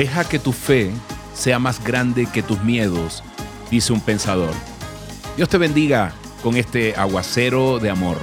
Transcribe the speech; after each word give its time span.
Deja 0.00 0.24
que 0.24 0.38
tu 0.38 0.52
fe 0.52 0.90
sea 1.34 1.58
más 1.58 1.84
grande 1.84 2.24
que 2.24 2.42
tus 2.42 2.58
miedos, 2.62 3.22
dice 3.70 3.92
un 3.92 4.00
pensador. 4.00 4.54
Dios 5.36 5.50
te 5.50 5.58
bendiga 5.58 6.14
con 6.42 6.56
este 6.56 6.96
aguacero 6.96 7.78
de 7.78 7.90
amor. 7.90 8.16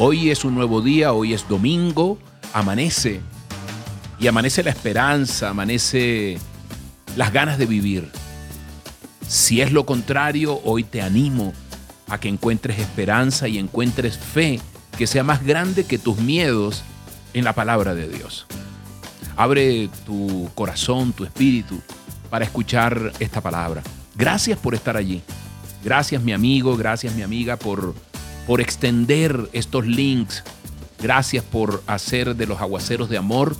Hoy 0.00 0.30
es 0.30 0.44
un 0.44 0.56
nuevo 0.56 0.82
día, 0.82 1.12
hoy 1.12 1.32
es 1.32 1.46
domingo, 1.48 2.18
amanece 2.52 3.20
y 4.18 4.26
amanece 4.26 4.64
la 4.64 4.70
esperanza, 4.70 5.50
amanece 5.50 6.38
las 7.14 7.32
ganas 7.32 7.56
de 7.56 7.66
vivir. 7.66 8.10
Si 9.28 9.60
es 9.60 9.70
lo 9.70 9.86
contrario, 9.86 10.60
hoy 10.64 10.82
te 10.82 11.02
animo 11.02 11.52
a 12.08 12.18
que 12.18 12.28
encuentres 12.28 12.80
esperanza 12.80 13.46
y 13.46 13.58
encuentres 13.58 14.18
fe 14.18 14.58
que 14.98 15.06
sea 15.06 15.22
más 15.22 15.44
grande 15.44 15.84
que 15.84 15.98
tus 15.98 16.16
miedos 16.18 16.82
en 17.32 17.44
la 17.44 17.52
palabra 17.52 17.94
de 17.94 18.08
Dios. 18.08 18.48
Abre 19.36 19.88
tu 20.06 20.48
corazón, 20.54 21.12
tu 21.12 21.24
espíritu 21.24 21.80
para 22.30 22.44
escuchar 22.44 23.12
esta 23.18 23.40
palabra. 23.40 23.82
Gracias 24.14 24.58
por 24.58 24.74
estar 24.74 24.96
allí. 24.96 25.22
Gracias 25.84 26.22
mi 26.22 26.32
amigo, 26.32 26.76
gracias 26.76 27.14
mi 27.14 27.22
amiga 27.22 27.56
por, 27.56 27.94
por 28.46 28.60
extender 28.60 29.48
estos 29.52 29.86
links. 29.86 30.42
Gracias 31.00 31.44
por 31.44 31.82
hacer 31.86 32.36
de 32.36 32.46
los 32.46 32.60
aguaceros 32.60 33.10
de 33.10 33.18
amor 33.18 33.56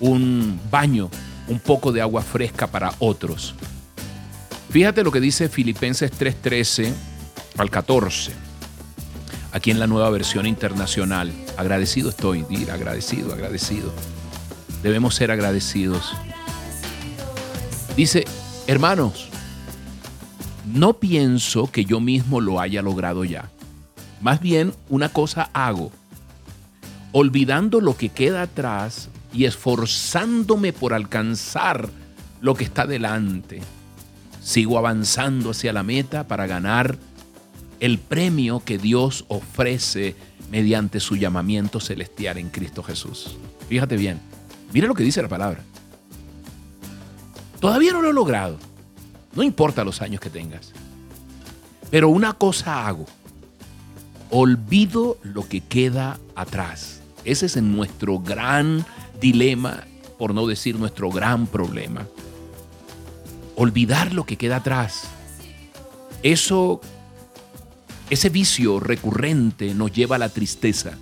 un 0.00 0.60
baño, 0.70 1.08
un 1.48 1.60
poco 1.60 1.92
de 1.92 2.02
agua 2.02 2.22
fresca 2.22 2.66
para 2.66 2.92
otros. 2.98 3.54
Fíjate 4.70 5.04
lo 5.04 5.12
que 5.12 5.20
dice 5.20 5.48
Filipenses 5.48 6.10
3:13 6.12 6.92
al 7.56 7.70
14. 7.70 8.32
Aquí 9.52 9.70
en 9.70 9.78
la 9.78 9.86
nueva 9.86 10.10
versión 10.10 10.46
internacional. 10.46 11.32
Agradecido 11.56 12.10
estoy, 12.10 12.42
dir, 12.42 12.70
agradecido, 12.70 13.32
agradecido. 13.32 13.92
Debemos 14.82 15.14
ser 15.14 15.30
agradecidos. 15.30 16.12
Dice, 17.96 18.24
hermanos, 18.66 19.28
no 20.72 20.94
pienso 20.94 21.70
que 21.70 21.84
yo 21.84 22.00
mismo 22.00 22.40
lo 22.40 22.60
haya 22.60 22.82
logrado 22.82 23.24
ya. 23.24 23.50
Más 24.20 24.40
bien, 24.40 24.72
una 24.88 25.08
cosa 25.08 25.50
hago. 25.52 25.92
Olvidando 27.12 27.80
lo 27.80 27.96
que 27.96 28.08
queda 28.08 28.42
atrás 28.42 29.08
y 29.32 29.44
esforzándome 29.44 30.72
por 30.72 30.94
alcanzar 30.94 31.90
lo 32.40 32.54
que 32.54 32.64
está 32.64 32.86
delante. 32.86 33.60
Sigo 34.42 34.78
avanzando 34.78 35.50
hacia 35.50 35.72
la 35.72 35.82
meta 35.82 36.26
para 36.26 36.46
ganar 36.46 36.98
el 37.80 37.98
premio 37.98 38.62
que 38.64 38.78
Dios 38.78 39.24
ofrece 39.28 40.16
mediante 40.50 41.00
su 41.00 41.16
llamamiento 41.16 41.80
celestial 41.80 42.38
en 42.38 42.50
Cristo 42.50 42.82
Jesús. 42.82 43.36
Fíjate 43.68 43.96
bien, 43.96 44.20
mira 44.72 44.86
lo 44.86 44.94
que 44.94 45.04
dice 45.04 45.22
la 45.22 45.28
palabra. 45.28 45.62
Todavía 47.60 47.92
no 47.92 48.02
lo 48.02 48.10
he 48.10 48.12
logrado, 48.12 48.58
no 49.34 49.42
importa 49.42 49.84
los 49.84 50.02
años 50.02 50.20
que 50.20 50.30
tengas, 50.30 50.72
pero 51.90 52.08
una 52.08 52.32
cosa 52.32 52.86
hago, 52.86 53.06
olvido 54.30 55.18
lo 55.22 55.46
que 55.48 55.60
queda 55.60 56.18
atrás. 56.34 57.02
Ese 57.24 57.46
es 57.46 57.56
nuestro 57.62 58.18
gran 58.18 58.84
dilema, 59.20 59.84
por 60.18 60.34
no 60.34 60.46
decir 60.46 60.78
nuestro 60.78 61.10
gran 61.10 61.46
problema. 61.46 62.06
Olvidar 63.56 64.12
lo 64.12 64.24
que 64.24 64.36
queda 64.36 64.56
atrás. 64.56 65.04
Eso, 66.22 66.80
ese 68.10 68.28
vicio 68.28 68.80
recurrente 68.80 69.74
nos 69.74 69.92
lleva 69.92 70.16
a 70.16 70.18
la 70.18 70.30
tristeza. 70.30 70.92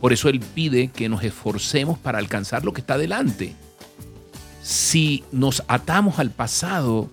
Por 0.00 0.12
eso 0.12 0.28
Él 0.28 0.40
pide 0.40 0.88
que 0.88 1.08
nos 1.08 1.22
esforcemos 1.22 1.98
para 1.98 2.18
alcanzar 2.18 2.64
lo 2.64 2.72
que 2.72 2.80
está 2.80 2.96
delante. 2.96 3.54
Si 4.62 5.24
nos 5.30 5.62
atamos 5.68 6.18
al 6.18 6.30
pasado, 6.30 7.08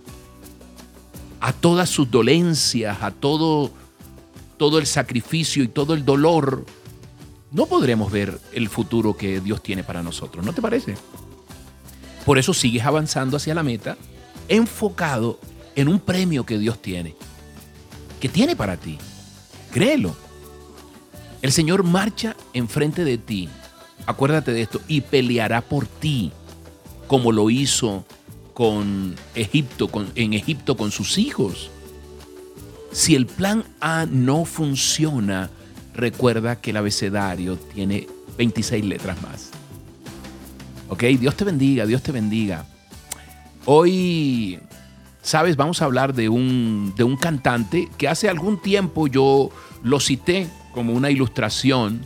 a 1.39 1.53
todas 1.53 1.89
sus 1.89 2.09
dolencias, 2.09 2.97
a 3.01 3.11
todo, 3.11 3.71
todo 4.57 4.79
el 4.79 4.85
sacrificio 4.85 5.63
y 5.63 5.67
todo 5.67 5.93
el 5.93 6.05
dolor, 6.05 6.65
no 7.51 7.65
podremos 7.65 8.11
ver 8.11 8.39
el 8.53 8.69
futuro 8.69 9.15
que 9.15 9.39
Dios 9.39 9.61
tiene 9.61 9.83
para 9.83 10.03
nosotros. 10.03 10.45
¿No 10.45 10.53
te 10.53 10.61
parece? 10.61 10.95
Por 12.25 12.37
eso 12.37 12.53
sigues 12.53 12.85
avanzando 12.85 13.37
hacia 13.37 13.55
la 13.55 13.63
meta, 13.63 13.97
enfocado 14.47 15.39
en 15.75 15.87
un 15.87 15.99
premio 15.99 16.45
que 16.45 16.57
Dios 16.57 16.81
tiene, 16.81 17.15
que 18.19 18.29
tiene 18.29 18.55
para 18.55 18.77
ti. 18.77 18.97
Créelo. 19.71 20.26
El 21.41 21.51
Señor 21.51 21.83
marcha 21.83 22.35
enfrente 22.53 23.03
de 23.03 23.17
ti. 23.17 23.49
Acuérdate 24.05 24.53
de 24.53 24.61
esto 24.61 24.81
y 24.87 25.01
peleará 25.01 25.61
por 25.61 25.85
ti, 25.85 26.31
como 27.07 27.31
lo 27.31 27.49
hizo 27.49 28.05
con 28.53 29.15
Egipto, 29.35 29.89
en 30.15 30.33
Egipto 30.33 30.75
con 30.75 30.91
sus 30.91 31.17
hijos. 31.17 31.69
Si 32.91 33.15
el 33.15 33.27
plan 33.27 33.63
A 33.79 34.07
no 34.09 34.45
funciona, 34.45 35.51
recuerda 35.93 36.59
que 36.59 36.71
el 36.71 36.77
abecedario 36.77 37.57
tiene 37.57 38.07
26 38.37 38.85
letras 38.85 39.21
más. 39.21 39.51
Ok, 40.89 41.03
Dios 41.03 41.35
te 41.35 41.43
bendiga, 41.43 41.85
Dios 41.85 42.01
te 42.01 42.11
bendiga. 42.11 42.65
Hoy, 43.65 44.59
sabes, 45.21 45.57
vamos 45.57 45.81
a 45.81 45.85
hablar 45.85 46.13
de 46.15 46.29
un, 46.29 46.93
de 46.95 47.03
un 47.03 47.17
cantante 47.17 47.89
que 47.97 48.07
hace 48.07 48.29
algún 48.29 48.59
tiempo 48.61 49.07
yo 49.07 49.51
lo 49.83 49.99
cité 49.99 50.47
como 50.77 50.93
una 50.93 51.09
ilustración 51.09 52.05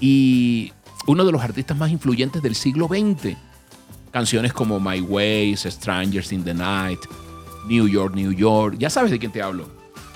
y 0.00 0.70
uno 1.08 1.24
de 1.24 1.32
los 1.32 1.42
artistas 1.42 1.76
más 1.76 1.90
influyentes 1.90 2.40
del 2.40 2.54
siglo 2.54 2.86
XX. 2.86 3.36
Canciones 4.12 4.52
como 4.52 4.78
My 4.78 5.00
Ways, 5.00 5.66
Strangers 5.68 6.30
in 6.30 6.44
the 6.44 6.54
Night, 6.54 7.00
New 7.66 7.88
York, 7.88 8.14
New 8.14 8.30
York. 8.30 8.76
Ya 8.78 8.88
sabes 8.88 9.10
de 9.10 9.18
quién 9.18 9.32
te 9.32 9.42
hablo. 9.42 9.68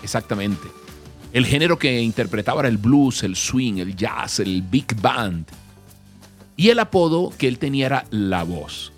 Exactamente. 0.04 0.68
El 1.32 1.44
género 1.44 1.76
que 1.76 2.00
interpretaba 2.00 2.60
era 2.60 2.68
el 2.68 2.78
blues, 2.78 3.24
el 3.24 3.34
swing, 3.34 3.78
el 3.78 3.96
jazz, 3.96 4.38
el 4.38 4.62
big 4.62 4.94
band. 5.00 5.46
Y 6.56 6.68
el 6.68 6.78
apodo 6.78 7.32
que 7.36 7.48
él 7.48 7.58
tenía 7.58 7.86
era 7.86 8.06
La 8.10 8.44
Voz. 8.44 8.92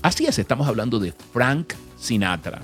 Así 0.00 0.24
es, 0.24 0.38
estamos 0.38 0.66
hablando 0.66 0.98
de 0.98 1.12
Frank 1.34 1.74
Sinatra. 1.98 2.62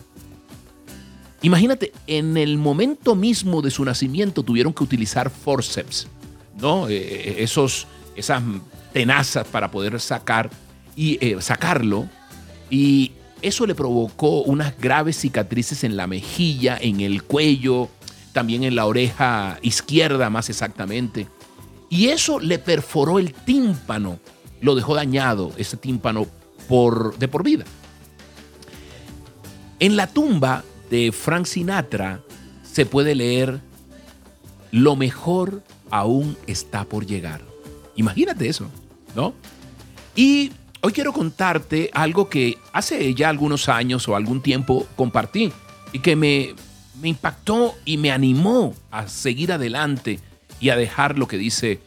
Imagínate, 1.43 1.93
en 2.07 2.37
el 2.37 2.57
momento 2.57 3.17
mismo 3.17 3.63
de 3.63 3.71
su 3.73 3.85
nacimiento 3.85 4.45
tuvieron 4.45 4.73
que 4.73 4.85
utilizar 4.85 5.29
forceps, 5.29 6.07
¿no? 6.61 6.89
Eh, 6.89 6.97
eh, 6.97 7.35
esos, 7.39 7.89
esas 8.15 8.43
tenazas 8.93 9.47
para 9.49 9.69
poder 9.71 9.99
sacar 10.01 10.51
y 10.95 11.19
eh, 11.21 11.41
sacarlo. 11.41 12.09
Y 12.71 13.11
eso 13.43 13.67
le 13.67 13.75
provocó 13.75 14.43
unas 14.43 14.79
graves 14.79 15.19
cicatrices 15.19 15.83
en 15.83 15.97
la 15.97 16.07
mejilla, 16.07 16.79
en 16.81 17.01
el 17.01 17.25
cuello, 17.25 17.89
también 18.33 18.63
en 18.63 18.77
la 18.77 18.87
oreja 18.87 19.59
izquierda 19.63 20.31
más 20.31 20.49
exactamente. 20.49 21.27
Y 21.91 22.09
eso 22.09 22.39
le 22.39 22.61
perforó 22.61 23.19
el 23.19 23.35
tímpano, 23.35 24.21
lo 24.61 24.77
dejó 24.77 24.95
dañado, 24.95 25.53
ese 25.57 25.77
tímpano, 25.77 26.29
de 27.19 27.29
por 27.29 27.43
vida. 27.43 27.65
En 29.79 29.97
la 29.97 30.07
tumba 30.07 30.65
de 30.93 31.11
Frank 31.11 31.47
Sinatra 31.47 32.21
se 32.63 32.85
puede 32.85 33.15
leer, 33.15 33.61
lo 34.73 34.95
mejor 34.95 35.63
aún 35.91 36.37
está 36.47 36.85
por 36.85 37.07
llegar. 37.07 37.41
Imagínate 37.97 38.47
eso, 38.47 38.69
¿no? 39.17 39.33
Y 40.15 40.53
hoy 40.83 40.93
quiero 40.93 41.15
contarte 41.15 41.89
algo 41.95 42.29
que 42.29 42.59
hace 42.75 43.15
ya 43.15 43.31
algunos 43.31 43.71
años 43.71 44.07
o 44.07 44.17
algún 44.17 44.43
tiempo 44.43 44.87
compartí 44.95 45.51
y 45.95 46.01
que 46.01 46.15
me, 46.15 46.55
me 47.01 47.09
impactó 47.09 47.75
y 47.87 47.97
me 47.97 48.11
animó 48.11 48.75
a 48.91 49.09
seguir 49.09 49.51
adelante 49.51 50.21
y 50.61 50.69
a 50.69 50.77
dejar 50.77 51.17
lo 51.17 51.27
que 51.27 51.39
dice 51.39 51.81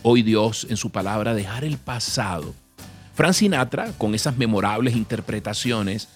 hoy 0.00 0.22
Dios 0.22 0.66
en 0.70 0.78
su 0.78 0.88
palabra, 0.88 1.34
dejar 1.34 1.62
el 1.62 1.76
pasado. 1.76 2.54
Frank 3.12 3.34
Sinatra, 3.34 3.92
con 3.98 4.14
esas 4.14 4.38
memorables 4.38 4.96
interpretaciones, 4.96 6.08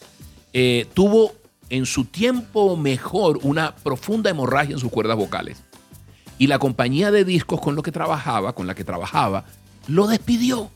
eh, 0.54 0.86
tuvo 0.94 1.39
en 1.70 1.86
su 1.86 2.04
tiempo 2.04 2.76
mejor 2.76 3.38
una 3.42 3.74
profunda 3.74 4.30
hemorragia 4.30 4.74
en 4.74 4.80
sus 4.80 4.90
cuerdas 4.90 5.16
vocales. 5.16 5.62
Y 6.38 6.46
la 6.46 6.58
compañía 6.58 7.10
de 7.10 7.24
discos 7.24 7.60
con 7.60 7.74
lo 7.74 7.82
que 7.82 7.92
trabajaba, 7.92 8.54
con 8.54 8.66
la 8.66 8.74
que 8.74 8.84
trabajaba, 8.84 9.44
lo 9.88 10.06
despidió. 10.06 10.70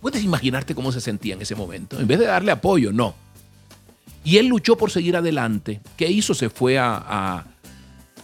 Puedes 0.00 0.22
imaginarte 0.22 0.74
cómo 0.74 0.92
se 0.92 1.00
sentía 1.00 1.34
en 1.34 1.42
ese 1.42 1.54
momento. 1.54 1.98
En 1.98 2.06
vez 2.06 2.18
de 2.18 2.26
darle 2.26 2.52
apoyo, 2.52 2.92
no 2.92 3.14
y 4.26 4.38
él 4.38 4.48
luchó 4.48 4.76
por 4.76 4.90
seguir 4.90 5.16
adelante. 5.16 5.80
¿Qué 5.96 6.10
hizo? 6.10 6.34
Se 6.34 6.50
fue 6.50 6.78
a, 6.78 7.46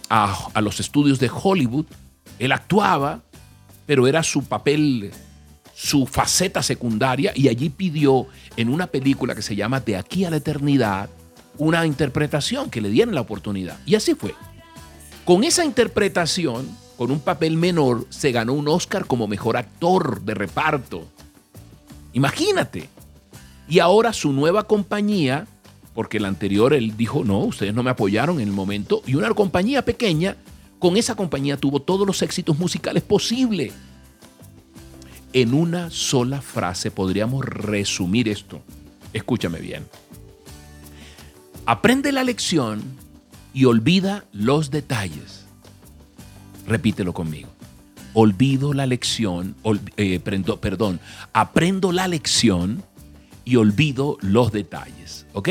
a, 0.09 0.61
los 0.61 0.81
estudios 0.81 1.17
de 1.17 1.31
Hollywood. 1.33 1.85
Él 2.39 2.51
actuaba, 2.51 3.21
pero 3.85 4.05
era 4.05 4.21
su 4.21 4.43
papel, 4.43 5.11
su 5.73 6.05
faceta 6.05 6.61
secundaria, 6.61 7.31
y 7.33 7.47
allí 7.47 7.69
pidió 7.69 8.27
en 8.57 8.67
una 8.67 8.87
película 8.87 9.33
que 9.33 9.41
se 9.41 9.55
llama 9.55 9.79
De 9.79 9.95
aquí 9.95 10.25
a 10.25 10.29
la 10.29 10.35
eternidad 10.35 11.09
una 11.57 11.85
interpretación, 11.85 12.69
que 12.69 12.81
le 12.81 12.89
dieran 12.89 13.15
la 13.15 13.21
oportunidad. 13.21 13.77
Y 13.85 13.95
así 13.95 14.15
fue. 14.15 14.33
Con 15.25 15.43
esa 15.43 15.63
interpretación, 15.63 16.67
con 16.97 17.11
un 17.11 17.19
papel 17.19 17.57
menor, 17.57 18.05
se 18.09 18.31
ganó 18.31 18.53
un 18.53 18.67
Oscar 18.67 19.05
como 19.05 19.27
mejor 19.27 19.57
actor 19.57 20.21
de 20.21 20.33
reparto. 20.33 21.07
Imagínate. 22.13 22.89
Y 23.67 23.79
ahora 23.79 24.13
su 24.13 24.33
nueva 24.33 24.67
compañía, 24.67 25.47
porque 25.93 26.19
la 26.19 26.27
anterior 26.27 26.73
él 26.73 26.97
dijo, 26.97 27.23
no, 27.23 27.39
ustedes 27.39 27.73
no 27.73 27.83
me 27.83 27.91
apoyaron 27.91 28.39
en 28.39 28.47
el 28.47 28.53
momento, 28.53 29.01
y 29.05 29.15
una 29.15 29.29
compañía 29.31 29.85
pequeña, 29.85 30.35
con 30.79 30.97
esa 30.97 31.15
compañía 31.15 31.55
tuvo 31.55 31.81
todos 31.81 32.05
los 32.05 32.21
éxitos 32.21 32.59
musicales 32.59 33.03
posibles. 33.03 33.73
En 35.31 35.53
una 35.53 35.89
sola 35.89 36.41
frase 36.41 36.91
podríamos 36.91 37.45
resumir 37.45 38.27
esto. 38.27 38.61
Escúchame 39.13 39.59
bien. 39.59 39.85
Aprende 41.65 42.11
la 42.11 42.25
lección 42.25 42.81
y 43.53 43.63
olvida 43.63 44.25
los 44.33 44.69
detalles. 44.69 45.45
Repítelo 46.67 47.13
conmigo. 47.13 47.47
Olvido 48.13 48.73
la 48.73 48.85
lección, 48.85 49.55
eh, 49.95 50.19
perdón, 50.19 50.99
aprendo 51.31 51.93
la 51.93 52.09
lección 52.09 52.83
y 53.45 53.55
olvido 53.55 54.17
los 54.19 54.51
detalles. 54.51 55.25
¿Ok? 55.31 55.49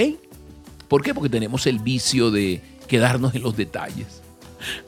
¿Por 0.87 1.03
qué? 1.03 1.15
Porque 1.15 1.31
tenemos 1.31 1.67
el 1.67 1.79
vicio 1.79 2.31
de 2.31 2.61
quedarnos 2.89 3.35
en 3.35 3.43
los 3.43 3.57
detalles. 3.57 4.21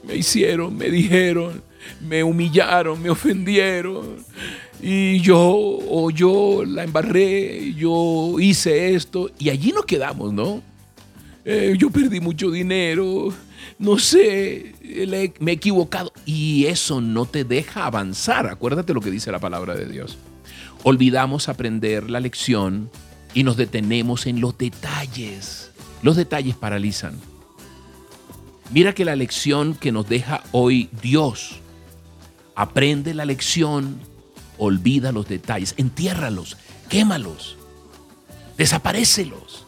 Me 0.07 0.15
hicieron, 0.15 0.77
me 0.77 0.91
dijeron, 0.91 1.63
me 2.01 2.23
humillaron, 2.23 3.01
me 3.01 3.09
ofendieron. 3.09 4.23
Y 4.79 5.21
yo, 5.21 5.39
o 5.41 6.11
yo 6.11 6.63
la 6.65 6.83
embarré, 6.83 7.73
yo 7.73 8.39
hice 8.39 8.93
esto. 8.93 9.31
Y 9.39 9.49
allí 9.49 9.71
nos 9.71 9.85
quedamos, 9.85 10.31
¿no? 10.31 10.61
Eh, 11.45 11.75
yo 11.77 11.91
perdí 11.91 12.19
mucho 12.19 12.49
dinero, 12.49 13.31
no 13.77 13.99
sé, 13.99 14.73
me 15.39 15.51
he 15.51 15.53
equivocado. 15.53 16.11
Y 16.25 16.65
eso 16.65 17.01
no 17.01 17.25
te 17.25 17.43
deja 17.43 17.85
avanzar. 17.85 18.47
Acuérdate 18.47 18.93
lo 18.93 19.01
que 19.01 19.11
dice 19.11 19.31
la 19.31 19.39
palabra 19.39 19.75
de 19.75 19.85
Dios. 19.85 20.17
Olvidamos 20.83 21.47
aprender 21.47 22.09
la 22.09 22.19
lección 22.19 22.89
y 23.33 23.43
nos 23.43 23.57
detenemos 23.57 24.25
en 24.25 24.41
los 24.41 24.57
detalles. 24.57 25.71
Los 26.01 26.15
detalles 26.15 26.55
paralizan. 26.55 27.19
Mira 28.71 28.93
que 28.93 29.05
la 29.05 29.15
lección 29.15 29.75
que 29.75 29.91
nos 29.91 30.09
deja 30.09 30.43
hoy 30.51 30.89
Dios, 31.01 31.59
aprende 32.55 33.13
la 33.13 33.25
lección, 33.25 33.99
olvida 34.57 35.11
los 35.11 35.27
detalles, 35.27 35.75
entiérralos, 35.77 36.57
quémalos, 36.89 37.57
desaparécelos. 38.57 39.65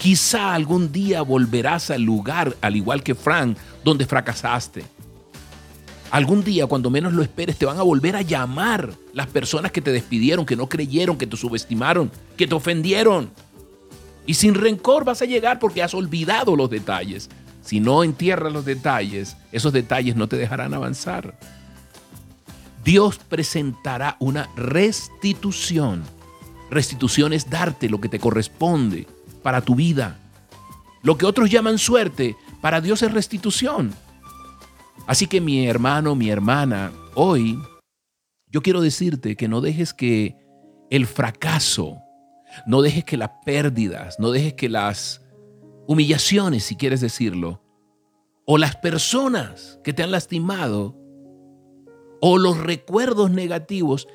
Quizá 0.00 0.54
algún 0.54 0.92
día 0.92 1.20
volverás 1.20 1.90
al 1.90 2.00
lugar, 2.00 2.56
al 2.62 2.74
igual 2.74 3.02
que 3.02 3.14
Frank, 3.14 3.58
donde 3.84 4.06
fracasaste. 4.06 4.82
Algún 6.10 6.42
día, 6.42 6.66
cuando 6.66 6.88
menos 6.88 7.12
lo 7.12 7.22
esperes, 7.22 7.58
te 7.58 7.66
van 7.66 7.76
a 7.76 7.82
volver 7.82 8.16
a 8.16 8.22
llamar 8.22 8.94
las 9.12 9.26
personas 9.26 9.72
que 9.72 9.82
te 9.82 9.92
despidieron, 9.92 10.46
que 10.46 10.56
no 10.56 10.70
creyeron, 10.70 11.18
que 11.18 11.26
te 11.26 11.36
subestimaron, 11.36 12.10
que 12.38 12.46
te 12.46 12.54
ofendieron. 12.54 13.30
Y 14.24 14.32
sin 14.32 14.54
rencor 14.54 15.04
vas 15.04 15.20
a 15.20 15.26
llegar 15.26 15.58
porque 15.58 15.82
has 15.82 15.92
olvidado 15.92 16.56
los 16.56 16.70
detalles. 16.70 17.28
Si 17.62 17.78
no 17.78 18.02
entierras 18.02 18.54
los 18.54 18.64
detalles, 18.64 19.36
esos 19.52 19.74
detalles 19.74 20.16
no 20.16 20.28
te 20.28 20.38
dejarán 20.38 20.72
avanzar. 20.72 21.38
Dios 22.82 23.18
presentará 23.18 24.16
una 24.18 24.48
restitución. 24.56 26.04
Restitución 26.70 27.34
es 27.34 27.50
darte 27.50 27.90
lo 27.90 28.00
que 28.00 28.08
te 28.08 28.18
corresponde 28.18 29.06
para 29.40 29.60
tu 29.60 29.74
vida. 29.74 30.18
Lo 31.02 31.16
que 31.16 31.26
otros 31.26 31.50
llaman 31.50 31.78
suerte, 31.78 32.36
para 32.60 32.80
Dios 32.80 33.02
es 33.02 33.12
restitución. 33.12 33.94
Así 35.06 35.26
que 35.26 35.40
mi 35.40 35.66
hermano, 35.66 36.14
mi 36.14 36.30
hermana, 36.30 36.92
hoy 37.14 37.58
yo 38.48 38.62
quiero 38.62 38.80
decirte 38.80 39.36
que 39.36 39.48
no 39.48 39.60
dejes 39.60 39.94
que 39.94 40.36
el 40.90 41.06
fracaso, 41.06 41.98
no 42.66 42.82
dejes 42.82 43.04
que 43.04 43.16
las 43.16 43.30
pérdidas, 43.44 44.18
no 44.18 44.30
dejes 44.30 44.54
que 44.54 44.68
las 44.68 45.22
humillaciones, 45.86 46.64
si 46.64 46.76
quieres 46.76 47.00
decirlo, 47.00 47.62
o 48.46 48.58
las 48.58 48.76
personas 48.76 49.80
que 49.84 49.92
te 49.92 50.02
han 50.02 50.10
lastimado, 50.10 50.96
o 52.20 52.38
los 52.38 52.58
recuerdos 52.58 53.30
negativos, 53.30 54.06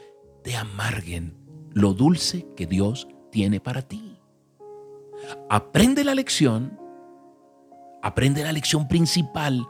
te 0.43 0.55
amarguen 0.55 1.37
lo 1.73 1.93
dulce 1.93 2.47
que 2.55 2.67
Dios 2.67 3.07
tiene 3.31 3.59
para 3.59 3.81
ti. 3.81 4.14
Aprende 5.49 6.03
la 6.03 6.15
lección, 6.15 6.79
aprende 8.01 8.43
la 8.43 8.51
lección 8.51 8.87
principal 8.87 9.65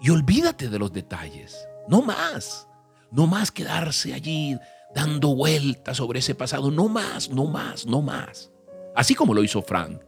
y 0.00 0.10
olvídate 0.10 0.68
de 0.68 0.78
los 0.78 0.92
detalles. 0.92 1.68
No 1.88 2.02
más, 2.02 2.68
no 3.10 3.26
más 3.26 3.50
quedarse 3.50 4.14
allí 4.14 4.58
dando 4.94 5.34
vueltas 5.34 5.96
sobre 5.96 6.20
ese 6.20 6.34
pasado. 6.34 6.70
No 6.70 6.88
más, 6.88 7.30
no 7.30 7.46
más, 7.46 7.86
no 7.86 8.02
más. 8.02 8.50
Así 8.94 9.14
como 9.14 9.34
lo 9.34 9.42
hizo 9.42 9.62
Frank. 9.62 10.00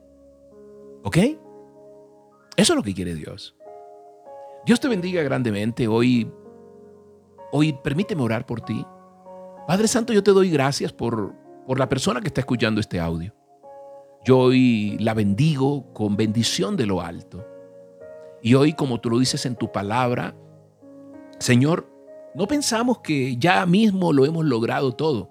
¿Ok? 1.04 1.16
Eso 2.56 2.72
es 2.72 2.76
lo 2.76 2.82
que 2.82 2.94
quiere 2.94 3.14
Dios. 3.14 3.56
Dios 4.64 4.80
te 4.80 4.88
bendiga 4.88 5.22
grandemente. 5.22 5.88
Hoy, 5.88 6.30
hoy 7.50 7.72
permíteme 7.82 8.22
orar 8.22 8.46
por 8.46 8.60
ti. 8.60 8.84
Padre 9.66 9.88
Santo, 9.88 10.12
yo 10.12 10.22
te 10.22 10.32
doy 10.32 10.50
gracias 10.50 10.92
por, 10.92 11.34
por 11.66 11.78
la 11.78 11.88
persona 11.88 12.20
que 12.20 12.28
está 12.28 12.40
escuchando 12.40 12.80
este 12.80 13.00
audio. 13.00 13.34
Yo 14.24 14.38
hoy 14.38 14.96
la 15.00 15.14
bendigo 15.14 15.92
con 15.92 16.16
bendición 16.16 16.76
de 16.76 16.86
lo 16.86 17.00
alto. 17.00 17.44
Y 18.40 18.54
hoy, 18.54 18.72
como 18.72 19.00
tú 19.00 19.10
lo 19.10 19.18
dices 19.18 19.46
en 19.46 19.56
tu 19.56 19.72
palabra, 19.72 20.36
Señor, 21.38 21.88
no 22.34 22.46
pensamos 22.46 22.98
que 23.00 23.36
ya 23.36 23.66
mismo 23.66 24.12
lo 24.12 24.24
hemos 24.24 24.44
logrado 24.44 24.92
todo, 24.92 25.30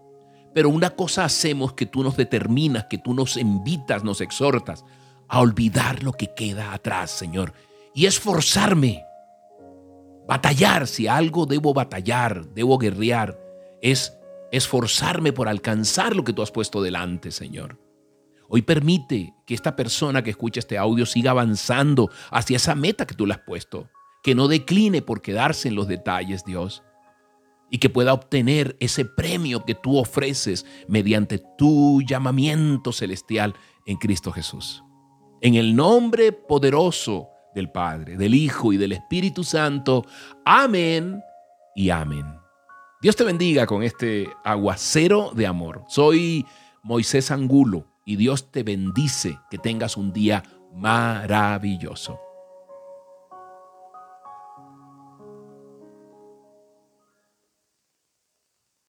pero 0.53 0.69
una 0.69 0.89
cosa 0.91 1.23
hacemos 1.23 1.73
que 1.73 1.85
tú 1.85 2.03
nos 2.03 2.17
determinas, 2.17 2.85
que 2.89 2.97
tú 2.97 3.13
nos 3.13 3.37
invitas, 3.37 4.03
nos 4.03 4.19
exhortas 4.19 4.83
a 5.29 5.39
olvidar 5.39 6.03
lo 6.03 6.11
que 6.11 6.33
queda 6.35 6.73
atrás, 6.73 7.11
Señor, 7.11 7.53
y 7.93 8.05
esforzarme, 8.05 9.05
batallar, 10.27 10.85
si 10.87 11.07
algo 11.07 11.45
debo 11.45 11.73
batallar, 11.73 12.45
debo 12.53 12.77
guerrear, 12.77 13.39
es 13.81 14.17
esforzarme 14.51 15.31
por 15.31 15.47
alcanzar 15.47 16.15
lo 16.15 16.25
que 16.25 16.33
tú 16.33 16.41
has 16.41 16.51
puesto 16.51 16.81
delante, 16.81 17.31
Señor. 17.31 17.77
Hoy 18.53 18.63
permite 18.63 19.33
que 19.45 19.53
esta 19.53 19.77
persona 19.77 20.25
que 20.25 20.31
escucha 20.31 20.59
este 20.59 20.77
audio 20.77 21.05
siga 21.05 21.31
avanzando 21.31 22.11
hacia 22.31 22.57
esa 22.57 22.75
meta 22.75 23.07
que 23.07 23.15
tú 23.15 23.25
le 23.25 23.33
has 23.33 23.39
puesto, 23.39 23.89
que 24.21 24.35
no 24.35 24.49
decline 24.49 25.01
por 25.01 25.21
quedarse 25.21 25.69
en 25.69 25.75
los 25.75 25.87
detalles, 25.87 26.43
Dios, 26.43 26.83
y 27.69 27.77
que 27.77 27.89
pueda 27.89 28.11
obtener 28.11 28.75
ese 28.81 29.05
premio 29.05 29.63
que 29.63 29.73
tú 29.73 29.97
ofreces 29.97 30.65
mediante 30.89 31.41
tu 31.57 32.01
llamamiento 32.01 32.91
celestial 32.91 33.55
en 33.85 33.95
Cristo 33.95 34.33
Jesús. 34.33 34.83
En 35.39 35.55
el 35.55 35.73
nombre 35.73 36.33
poderoso 36.33 37.29
del 37.55 37.71
Padre, 37.71 38.17
del 38.17 38.35
Hijo 38.35 38.73
y 38.73 38.77
del 38.77 38.91
Espíritu 38.91 39.45
Santo. 39.45 40.05
Amén 40.43 41.21
y 41.73 41.89
amén. 41.89 42.25
Dios 43.01 43.15
te 43.15 43.23
bendiga 43.23 43.65
con 43.65 43.81
este 43.81 44.27
aguacero 44.43 45.31
de 45.33 45.47
amor. 45.47 45.85
Soy 45.87 46.45
Moisés 46.83 47.31
Angulo 47.31 47.90
y 48.05 48.15
Dios 48.15 48.51
te 48.51 48.63
bendice, 48.63 49.37
que 49.49 49.57
tengas 49.57 49.97
un 49.97 50.13
día 50.13 50.43
maravilloso. 50.73 52.30